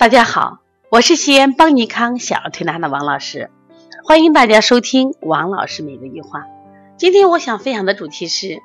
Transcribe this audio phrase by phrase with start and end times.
[0.00, 3.50] 大家好，我是西安邦尼康小儿推拿的王老师，
[4.02, 6.46] 欢迎大家收听王老师每日一话。
[6.96, 8.62] 今天我想分享的主题是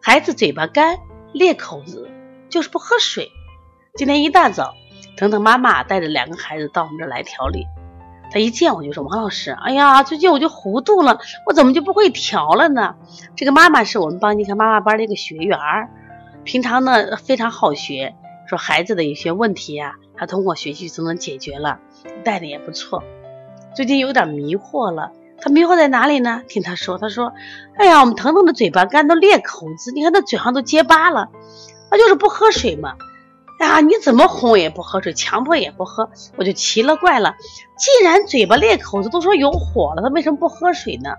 [0.00, 1.00] 孩子嘴巴干
[1.34, 2.10] 裂口子，
[2.48, 3.28] 就是不喝水。
[3.94, 4.72] 今天一大早，
[5.18, 7.66] 腾腾妈妈带着两个孩子到我们这来调理，
[8.32, 12.94] 他一见我就说：“王老师，哎呀，最近我就糊涂了，我怎么就不会调了呢？”
[13.36, 15.58] 这个妈妈是我们邦尼康妈妈班的一个学员，
[16.42, 18.14] 平常呢非常好学，
[18.46, 19.94] 说孩子的一些问题呀。
[20.16, 21.80] 他通过学习就能解决了，
[22.22, 23.02] 带的也不错。
[23.74, 26.42] 最近有点迷惑了，他迷惑在哪里呢？
[26.46, 27.32] 听他说，他说
[27.76, 31.30] ：“哎呀，我们腾腾的嘴巴干都裂口子，你看他嘴上都结疤了，
[31.90, 32.94] 他就是不喝水嘛。
[33.58, 37.34] 哎呀，你怎么哄也不喝水，强迫也不喝，我就奇了怪了。
[37.76, 41.10] 既然嘴巴裂口子，都说有火了，他为什么不喝水呢？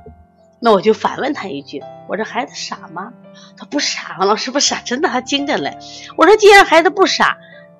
[0.65, 3.13] 那我就反问他一句：我这孩子傻吗？
[3.55, 5.77] 他不傻，老师不傻，真的他精着嘞。
[6.17, 7.37] 我说，既然孩子不傻。”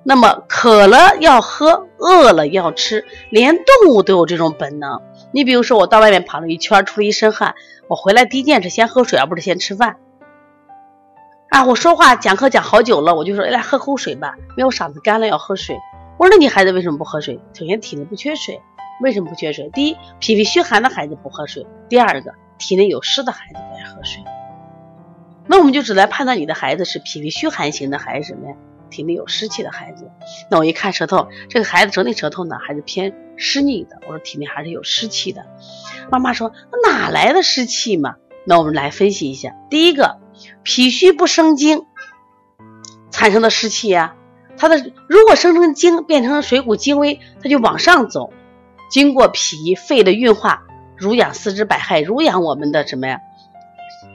[0.08, 5.02] 那么渴了要喝，饿了要吃，连动物都有这种本能。
[5.32, 7.56] 你比如说，我到外面跑了一圈，出了一身汗，
[7.88, 9.96] 我回来第一件事先喝水，而不是先吃饭。
[11.50, 15.76] 啊，我说话讲课讲好久了，我就说来喝口水吧，因为我嗓子干了要喝水。
[16.18, 17.40] 我说那你孩子为什么不喝水？
[17.52, 18.60] 首先体内不缺水，
[19.02, 19.68] 为什么不缺水？
[19.74, 24.22] 第一，脾胃虚寒的孩子不喝水；第二个，体内有湿的孩子不爱喝水。
[25.46, 28.56] 那我们就只来判断你的孩子是脾胃虚寒型的还是什么呀？
[28.88, 30.10] 体内有湿气的孩子，
[30.48, 33.98] 那我一看舌头，这个孩子整体舌头呢还是偏湿腻的。
[34.02, 35.44] 我说体内还是有湿气的。
[36.10, 36.52] 妈妈说
[36.84, 38.14] 哪来的湿气嘛？
[38.44, 39.54] 那我们来分析一下。
[39.70, 40.18] 第一个，
[40.62, 41.84] 脾虚不生精
[43.10, 44.14] 产生的湿气呀，
[44.56, 48.32] 它的如果生成精，变成水谷精微，它就往上走，
[48.88, 50.65] 经过脾肺的运化，
[50.96, 53.20] 濡养四肢百骸，濡养我们的什么呀？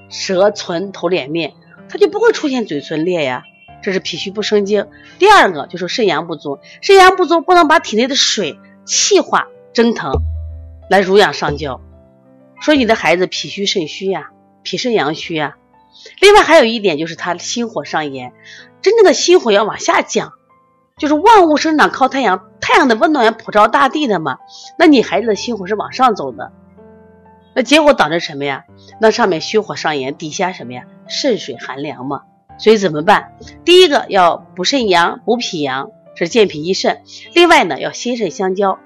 [0.10, 1.54] 舌唇头脸面，
[1.88, 3.44] 它就不会出现嘴唇裂呀。
[3.82, 4.88] 这是脾虚不生精，
[5.18, 10.14] 第二个就是肾阳不足，肾阳不足不能把体内的水气化蒸腾
[10.88, 11.82] 来濡养上焦，
[12.62, 14.30] 所以你的孩子脾虚肾虚呀，
[14.62, 15.56] 脾肾阳虚呀。
[16.20, 18.34] 另外还有一点就是他心火上炎，
[18.84, 20.34] 真正的心火要往下降，
[20.98, 24.38] 就是万物生长靠太阳，太阳的温暖要普照大地的嘛，
[24.78, 26.52] 那你孩子的心火是往上走的，
[27.64, 28.66] 结果导致什么呀？
[29.00, 30.84] 那上面虚火上炎，底下什么呀？
[31.08, 32.24] 肾水寒凉嘛。
[32.58, 33.34] 所以怎么办？
[33.66, 37.02] 第一个要补肾阳、补脾阳，是健脾益肾。
[37.34, 38.78] 另外呢，要心肾相交。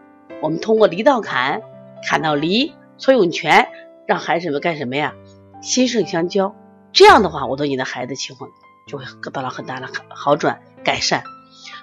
[0.42, 1.62] 我们通过离道坎，
[2.08, 3.68] 坎到离，搓涌泉，
[4.06, 5.14] 让孩子们干什么呀？
[5.62, 6.56] 心肾相交。
[6.94, 8.50] 这样的话，我对你的孩子情况
[8.88, 11.24] 就会得到了很大的好转改善。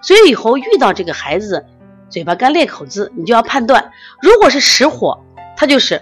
[0.00, 1.66] 所以以后遇到这个孩子
[2.08, 3.92] 嘴巴干裂口子，你就要判断，
[4.22, 5.22] 如果是实火，
[5.56, 6.00] 他就是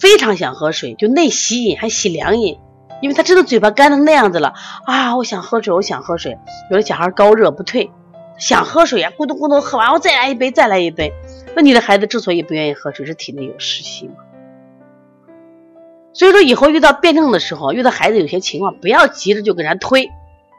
[0.00, 2.58] 非常想喝水，就内喜饮还喜凉饮。
[3.02, 4.52] 因为他知道嘴巴干成那样子了
[4.84, 5.16] 啊！
[5.16, 6.36] 我想喝水，我想喝水。
[6.70, 7.90] 有的小孩高热不退，
[8.38, 11.14] 想喝水呀，咕咚咕咚喝完，我再来一杯，再来一杯。
[11.56, 14.16] 那你的孩子之所以不愿意喝水，是体内有湿气嘛？
[16.12, 20.04] 所以说以后遇到辩证的时候，遇到孩子有些情况，不要急着就给他推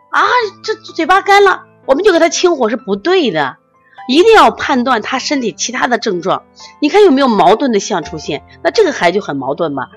[0.09, 0.21] 啊，
[0.63, 3.57] 这嘴巴干了，我们就给他清火是不对的，
[4.07, 6.43] 一定要判断他身体其他的症状，
[6.79, 8.43] 你看有没有矛盾的象出现？
[8.63, 9.87] 那这个孩子就很矛盾嘛。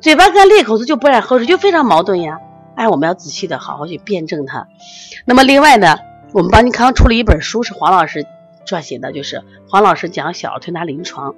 [0.00, 2.38] 嘴巴干裂口子就不爱喝水，就非常矛盾呀！
[2.76, 4.66] 哎，我们要仔细的好好去辩证它。
[5.24, 5.96] 那么另外呢，
[6.32, 8.26] 我们邦尼康出了一本书，是黄老师
[8.66, 11.34] 撰写的，就是黄老师讲小儿推拿临床。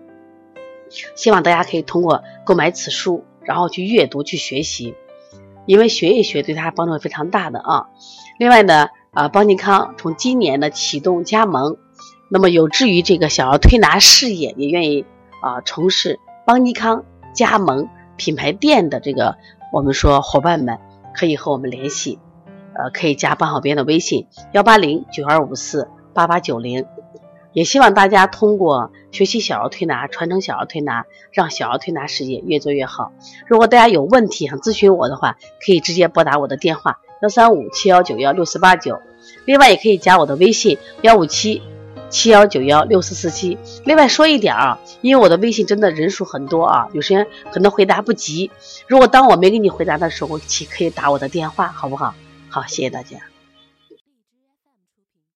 [1.15, 4.95] 希望大家可以通过购买此书，然后去阅读去学习，
[5.67, 7.87] 因为学一学对他帮助非常大的啊。
[8.39, 11.77] 另外呢，啊，邦尼康从今年的启动加盟，
[12.29, 15.05] 那么有志于这个小儿推拿事业，也愿意
[15.43, 17.05] 啊从事邦尼康
[17.35, 17.89] 加盟。
[18.19, 19.37] 品牌店的这个，
[19.71, 20.79] 我们说伙伴们
[21.15, 22.19] 可以和我们联系，
[22.73, 26.87] 呃，可以加办好编的微信幺八零九二五四八八九零，
[27.53, 33.13] 也希望大家通过学习小儿推拿，传承小儿推拿，让小儿推拿事业越做越好。
[33.47, 38.99] 如果大家有问题想咨询我的话，可以直接拨打我的电话幺三五七幺九幺六四八九，
[39.45, 41.61] 另外也可以加我的微信幺五七。
[42.09, 43.59] 七幺九幺六四四七。
[43.85, 48.51] 另外说一点啊，因为我的微信真的人数很多啊，有时间可能回答不及。
[48.87, 52.15] 如果当我没给你回答的时候，请可以打我的电话，好不好？
[52.49, 53.19] 好，谢谢大家。